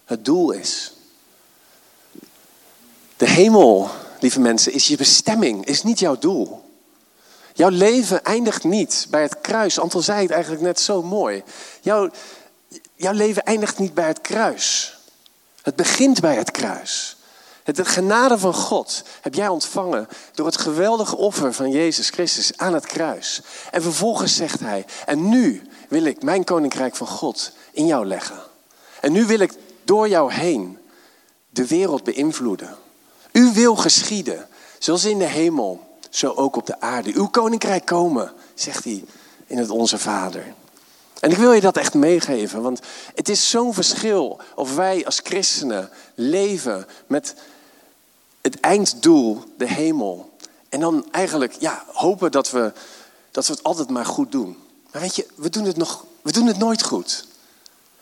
[0.06, 0.94] het doel is.
[3.18, 3.90] De hemel,
[4.20, 6.61] lieve mensen, is je bestemming, is niet jouw doel.
[7.54, 9.80] Jouw leven eindigt niet bij het kruis.
[9.80, 11.44] Anton zei het eigenlijk net zo mooi.
[11.82, 12.10] Jouw,
[12.96, 14.98] jouw leven eindigt niet bij het kruis.
[15.62, 17.16] Het begint bij het kruis.
[17.64, 22.74] Het genade van God heb jij ontvangen door het geweldige offer van Jezus Christus aan
[22.74, 23.42] het kruis.
[23.72, 28.40] En vervolgens zegt hij, en nu wil ik mijn koninkrijk van God in jou leggen.
[29.02, 30.78] En nu wil ik door jou heen
[31.50, 32.78] de wereld beïnvloeden.
[33.32, 34.48] U wil geschieden,
[34.80, 37.14] zoals in de hemel, zo ook op de aarde.
[37.14, 39.04] Uw koninkrijk komen, zegt hij
[39.48, 40.54] in het Onze Vader.
[41.20, 42.80] En ik wil je dat echt meegeven, want
[43.16, 47.36] het is zo'n verschil of wij als christenen leven met
[48.42, 50.38] het einddoel, de hemel.
[50.70, 52.74] En dan eigenlijk ja, hopen dat we,
[53.32, 54.58] dat we het altijd maar goed doen.
[54.92, 57.26] Maar weet je, we doen het, nog, we doen het nooit goed.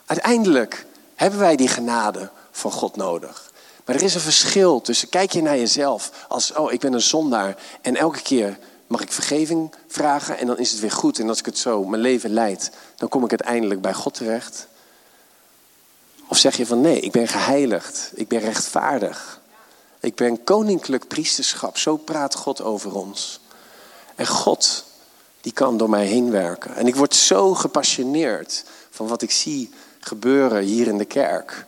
[0.06, 3.49] Uiteindelijk hebben wij die genade van God nodig.
[3.90, 7.02] Maar er is een verschil tussen, kijk je naar jezelf als, oh ik ben een
[7.02, 11.20] zondaar en elke keer mag ik vergeving vragen en dan is het weer goed.
[11.20, 14.68] En als ik het zo mijn leven leid, dan kom ik uiteindelijk bij God terecht.
[16.28, 19.42] Of zeg je van nee, ik ben geheiligd, ik ben rechtvaardig.
[20.00, 23.40] Ik ben koninklijk priesterschap, zo praat God over ons.
[24.16, 24.86] En God,
[25.42, 26.76] die kan door mij heen werken.
[26.76, 31.66] En ik word zo gepassioneerd van wat ik zie gebeuren hier in de kerk.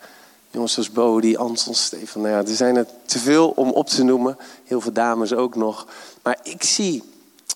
[0.52, 2.22] Jongens zoals Bodie, Anton, Stefan.
[2.22, 4.36] Nou ja, er zijn er te veel om op te noemen.
[4.64, 5.86] Heel veel dames ook nog.
[6.22, 7.02] Maar ik zie,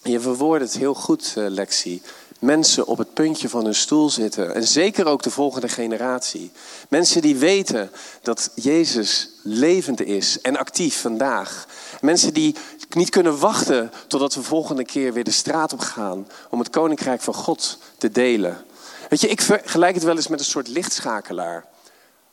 [0.02, 2.02] je verwoordt het heel goed, uh, Lexi.
[2.38, 4.54] Mensen op het puntje van hun stoel zitten.
[4.54, 6.50] En zeker ook de volgende generatie.
[6.88, 7.90] Mensen die weten
[8.22, 11.66] dat Jezus levend is en actief vandaag.
[12.00, 12.54] Mensen die
[12.90, 16.28] niet kunnen wachten totdat we volgende keer weer de straat op gaan.
[16.50, 18.64] Om het koninkrijk van God te delen.
[19.08, 21.64] Weet je, ik vergelijk het wel eens met een soort lichtschakelaar.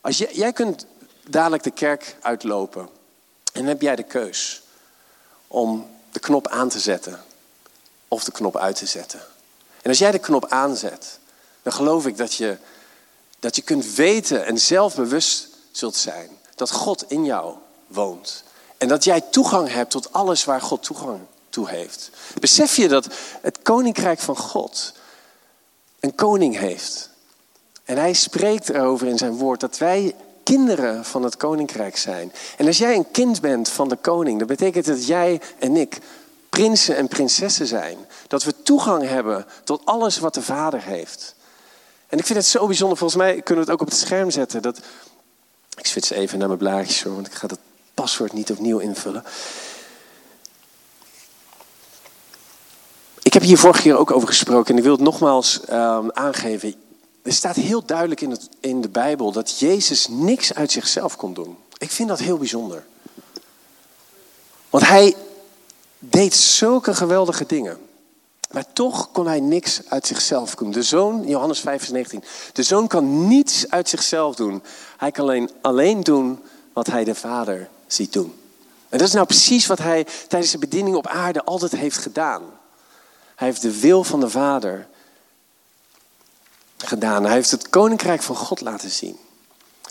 [0.04, 0.86] Als jij, jij kunt
[1.28, 2.82] dadelijk de kerk uitlopen.
[3.52, 4.62] En dan heb jij de keus
[5.46, 7.24] om de knop aan te zetten
[8.08, 9.20] of de knop uit te zetten.
[9.82, 11.18] En als jij de knop aanzet,
[11.62, 12.56] dan geloof ik dat je,
[13.38, 17.54] dat je kunt weten en zelfbewust zult zijn dat God in jou
[17.86, 18.44] woont.
[18.78, 22.10] En dat jij toegang hebt tot alles waar God toegang toe heeft.
[22.40, 23.08] Besef je dat
[23.40, 24.92] het koninkrijk van God
[26.00, 27.12] een koning heeft.
[27.84, 32.32] En hij spreekt erover in zijn woord dat wij kinderen van het koninkrijk zijn.
[32.56, 35.98] En als jij een kind bent van de koning, dan betekent dat jij en ik
[36.48, 37.98] prinsen en prinsessen zijn.
[38.26, 41.34] Dat we toegang hebben tot alles wat de Vader heeft.
[42.08, 44.30] En ik vind het zo bijzonder, volgens mij kunnen we het ook op het scherm
[44.30, 44.62] zetten.
[44.62, 44.78] Dat...
[45.76, 47.58] Ik switch even naar mijn blaadjes hoor, want ik ga dat
[47.94, 49.24] paswoord niet opnieuw invullen.
[53.22, 56.74] Ik heb hier vorige keer ook over gesproken en ik wil het nogmaals um, aangeven.
[57.24, 61.34] Er staat heel duidelijk in, het, in de Bijbel dat Jezus niks uit zichzelf kon
[61.34, 61.56] doen.
[61.78, 62.86] Ik vind dat heel bijzonder.
[64.70, 65.14] Want hij
[65.98, 67.78] deed zulke geweldige dingen.
[68.50, 70.70] Maar toch kon hij niks uit zichzelf doen.
[70.70, 72.24] De zoon, Johannes 5, vers 19.
[72.52, 74.62] De zoon kan niets uit zichzelf doen.
[74.96, 78.34] Hij kan alleen, alleen doen wat hij de vader ziet doen.
[78.88, 82.42] En dat is nou precies wat hij tijdens de bediening op aarde altijd heeft gedaan.
[83.34, 84.86] Hij heeft de wil van de vader
[86.76, 87.24] gedaan.
[87.24, 89.18] Hij heeft het koninkrijk van God laten zien.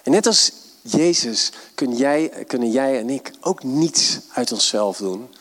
[0.04, 5.36] En net als Jezus kun jij, kunnen jij en ik ook niets uit onszelf doen,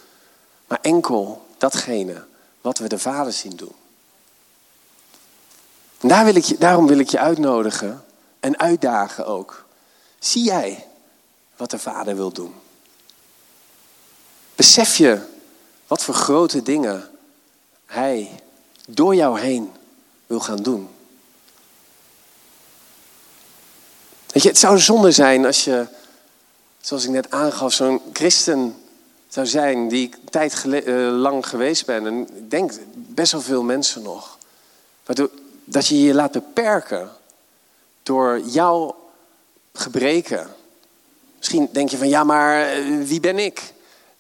[0.66, 2.24] maar enkel datgene
[2.60, 3.74] wat we de Vader zien doen.
[6.00, 8.04] En daar wil ik je, daarom wil ik je uitnodigen
[8.40, 9.64] en uitdagen ook.
[10.18, 10.86] Zie jij
[11.56, 12.54] wat de Vader wil doen?
[14.54, 15.20] Besef je
[15.86, 17.10] wat voor grote dingen
[17.86, 18.42] Hij
[18.88, 19.72] door jou heen
[20.26, 20.88] wil gaan doen?
[24.32, 25.86] Weet je, het zou zonde zijn als je,
[26.80, 28.76] zoals ik net aangaf, zo'n christen
[29.28, 32.06] zou zijn die ik tijd uh, lang geweest ben.
[32.06, 34.38] En ik denk best wel veel mensen nog.
[35.04, 35.30] Waardoor,
[35.64, 37.10] dat je je laat beperken
[38.02, 38.96] door jouw
[39.72, 40.46] gebreken.
[41.38, 43.72] Misschien denk je van, ja, maar eh, wie ben ik?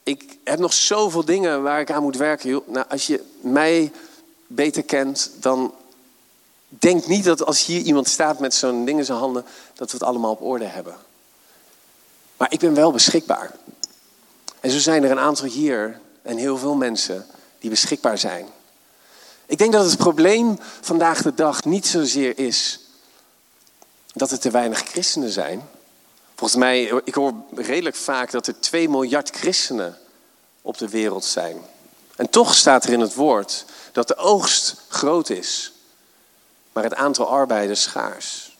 [0.02, 2.62] Ik heb nog zoveel dingen waar ik aan moet werken.
[2.66, 3.92] Nou, als je mij
[4.46, 5.74] beter kent, dan
[6.78, 9.96] denk niet dat als hier iemand staat met zo'n ding in zijn handen, dat we
[9.96, 10.96] het allemaal op orde hebben.
[12.36, 13.50] Maar ik ben wel beschikbaar.
[14.60, 17.26] En zo zijn er een aantal hier en heel veel mensen
[17.58, 18.46] die beschikbaar zijn.
[19.46, 22.80] Ik denk dat het probleem vandaag de dag niet zozeer is
[24.12, 25.68] dat er te weinig christenen zijn.
[26.34, 29.98] Volgens mij, ik hoor redelijk vaak dat er 2 miljard christenen
[30.62, 31.56] op de wereld zijn.
[32.16, 35.72] En toch staat er in het woord dat de oogst groot is
[36.72, 38.56] maar het aantal arbeiders schaars.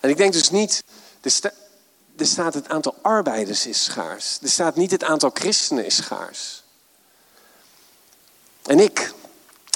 [0.00, 0.84] En ik denk dus niet,
[1.20, 4.38] er, staat het aantal arbeiders is schaars.
[4.42, 6.62] Er staat niet het aantal christenen is schaars.
[8.62, 9.14] En ik,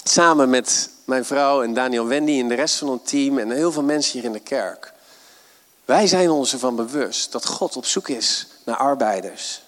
[0.05, 3.73] samen met mijn vrouw en Daniel Wendy en de rest van ons team en heel
[3.73, 4.93] veel mensen hier in de kerk.
[5.85, 9.62] Wij zijn ons ervan bewust dat God op zoek is naar arbeiders.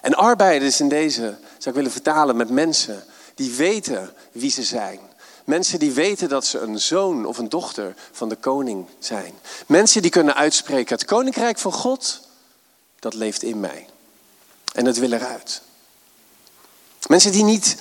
[0.00, 1.22] En arbeiders in deze
[1.58, 3.04] zou ik willen vertalen met mensen
[3.34, 5.00] die weten wie ze zijn.
[5.50, 9.34] Mensen die weten dat ze een zoon of een dochter van de koning zijn.
[9.66, 12.20] Mensen die kunnen uitspreken: Het koninkrijk van God,
[12.98, 13.86] dat leeft in mij.
[14.72, 15.62] En het wil eruit.
[17.06, 17.76] Mensen die niet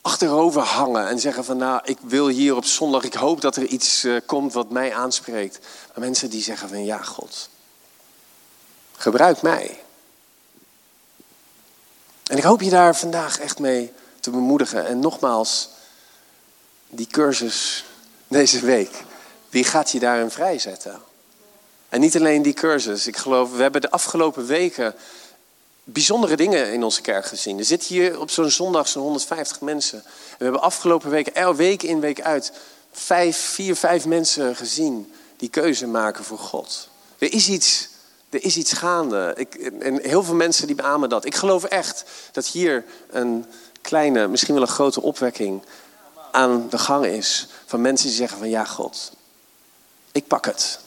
[0.00, 3.66] achterover hangen en zeggen van nou, ik wil hier op zondag, ik hoop dat er
[3.66, 5.58] iets eh, komt wat mij aanspreekt.
[5.58, 7.48] Maar mensen die zeggen van ja, God,
[8.96, 9.80] gebruik mij.
[12.26, 14.86] En ik hoop je daar vandaag echt mee te bemoedigen.
[14.86, 15.68] En nogmaals,
[16.90, 17.84] die cursus
[18.28, 18.90] deze week,
[19.50, 21.00] die gaat je daarin vrijzetten.
[21.88, 23.06] En niet alleen die cursus.
[23.06, 24.94] Ik geloof, we hebben de afgelopen weken
[25.84, 27.58] bijzondere dingen in onze kerk gezien.
[27.58, 29.98] Er zit hier op zo'n zondag zo'n 150 mensen.
[29.98, 32.52] En we hebben afgelopen weken, elke week in, week uit,
[32.92, 36.88] vijf, vier, vijf mensen gezien die keuze maken voor God.
[37.18, 37.88] Er is iets,
[38.30, 39.34] er is iets gaande.
[39.36, 41.24] Ik, en heel veel mensen die beamen dat.
[41.24, 43.46] Ik geloof echt dat hier een
[43.80, 45.62] kleine, misschien wel een grote opwekking
[46.32, 47.48] aan de gang is.
[47.66, 49.12] Van mensen die zeggen van ja God,
[50.12, 50.80] ik pak het.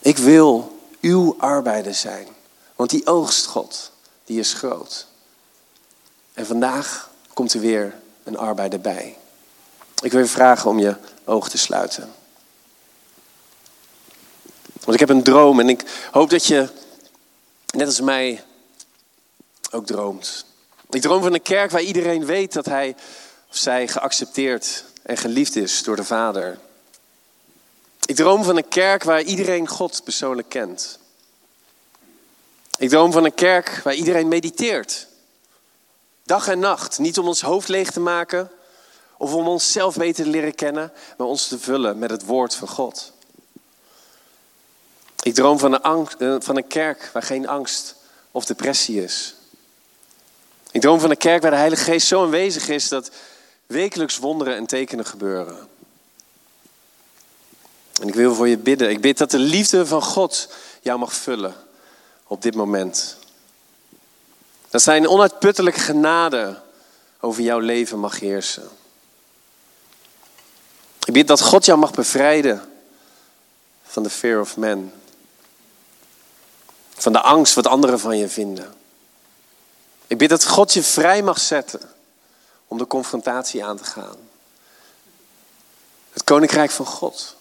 [0.00, 2.28] Ik wil uw arbeider zijn.
[2.76, 3.92] Want die oogst God,
[4.24, 5.06] die is groot.
[6.34, 9.16] En vandaag komt er weer een arbeider bij.
[10.02, 12.14] Ik wil je vragen om je oog te sluiten.
[14.72, 16.68] Want ik heb een droom en ik hoop dat je,
[17.74, 18.44] net als mij,
[19.70, 20.44] ook droomt.
[20.90, 22.96] Ik droom van een kerk waar iedereen weet dat hij
[23.50, 26.58] of zij geaccepteerd en geliefd is door de Vader.
[28.04, 30.98] Ik droom van een kerk waar iedereen God persoonlijk kent.
[32.78, 35.06] Ik droom van een kerk waar iedereen mediteert.
[36.22, 36.98] Dag en nacht.
[36.98, 38.50] Niet om ons hoofd leeg te maken
[39.16, 42.68] of om onszelf beter te leren kennen, maar ons te vullen met het woord van
[42.68, 43.12] God.
[45.22, 47.94] Ik droom van een, eh, van een kerk waar geen angst
[48.30, 49.34] of depressie is.
[50.70, 53.10] Ik droom van een kerk waar de Heilige Geest zo aanwezig is dat
[53.68, 55.68] wekelijks wonderen en tekenen gebeuren.
[58.00, 58.90] En ik wil voor je bidden.
[58.90, 60.48] Ik bid dat de liefde van God
[60.80, 61.54] jou mag vullen
[62.26, 63.16] op dit moment.
[64.70, 66.60] Dat zijn onuitputtelijke genade
[67.20, 68.68] over jouw leven mag heersen.
[71.04, 72.72] Ik bid dat God jou mag bevrijden
[73.82, 74.92] van de fear of man.
[76.94, 78.74] Van de angst wat anderen van je vinden.
[80.06, 81.96] Ik bid dat God je vrij mag zetten
[82.68, 84.16] om de confrontatie aan te gaan.
[86.10, 87.36] Het koninkrijk van God.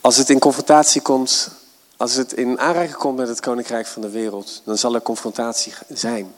[0.00, 1.50] Als het in confrontatie komt,
[1.96, 5.74] als het in aanraking komt met het koninkrijk van de wereld, dan zal er confrontatie
[5.88, 6.34] zijn.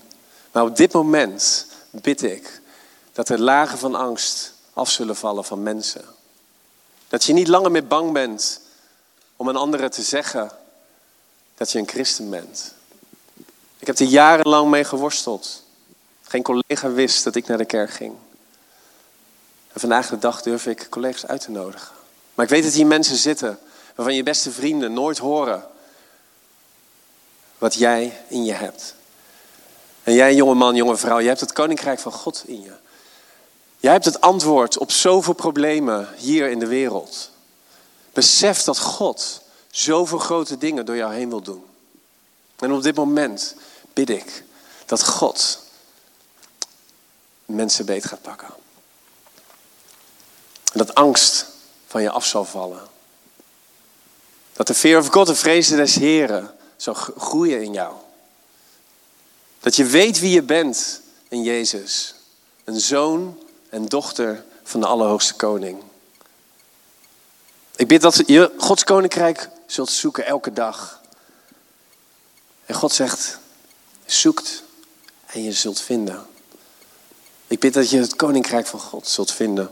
[0.53, 2.61] Maar op dit moment bid ik
[3.13, 6.05] dat er lagen van angst af zullen vallen van mensen.
[7.09, 8.61] Dat je niet langer meer bang bent
[9.37, 10.51] om een andere te zeggen
[11.55, 12.75] dat je een christen bent.
[13.81, 15.63] Ik heb er jarenlang mee geworsteld.
[16.23, 18.15] Geen collega wist dat ik naar de kerk ging.
[19.73, 21.95] En vandaag de dag durf ik collega's uit te nodigen.
[22.35, 23.59] Maar ik weet dat hier mensen zitten
[23.95, 25.67] waarvan je beste vrienden nooit horen
[27.59, 28.95] wat jij in je hebt.
[30.03, 32.73] En jij, jonge man, jonge vrouw, jij hebt het koninkrijk van God in je.
[33.79, 37.31] Jij hebt het antwoord op zoveel problemen hier in de wereld.
[38.13, 41.65] Besef dat God zoveel grote dingen door jou heen wil doen.
[42.59, 43.55] En op dit moment
[43.93, 44.45] bid ik
[44.87, 45.59] dat God
[47.45, 48.49] mensen beet gaat pakken.
[50.73, 51.47] En dat angst
[51.87, 52.89] van je af zal vallen.
[54.53, 57.95] Dat de fear of God, de vrezen des Heren, zal groeien in jou.
[59.61, 62.15] Dat je weet wie je bent in Jezus.
[62.65, 65.83] Een zoon en dochter van de Allerhoogste Koning.
[67.77, 71.01] Ik bid dat je Gods Koninkrijk zult zoeken elke dag.
[72.67, 73.39] En God zegt,
[74.13, 74.63] zoekt
[75.27, 76.27] en je zult vinden.
[77.47, 79.71] Ik bid dat je het Koninkrijk van God zult vinden.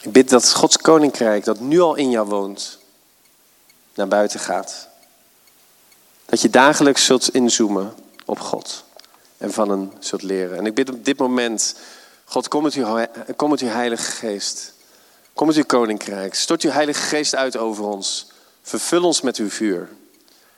[0.00, 2.78] Ik bid dat Gods koninkrijk, dat nu al in jou woont,
[3.94, 4.88] naar buiten gaat.
[6.26, 7.94] Dat je dagelijks zult inzoomen
[8.24, 8.84] op God
[9.36, 10.56] en van hem zult leren.
[10.56, 11.74] En ik bid op dit moment,
[12.24, 13.06] God, kom met uw,
[13.36, 14.72] kom met Heilige Geest.
[15.32, 16.34] Kom met uw koninkrijk.
[16.34, 18.26] Stort uw Heilige Geest uit over ons.
[18.62, 19.88] Vervul ons met uw vuur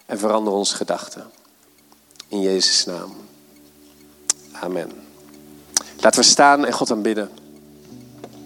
[0.07, 1.31] en verander onze gedachten.
[2.29, 3.15] In Jezus' naam.
[4.53, 5.07] Amen.
[6.01, 7.31] Laten we staan en God aanbidden.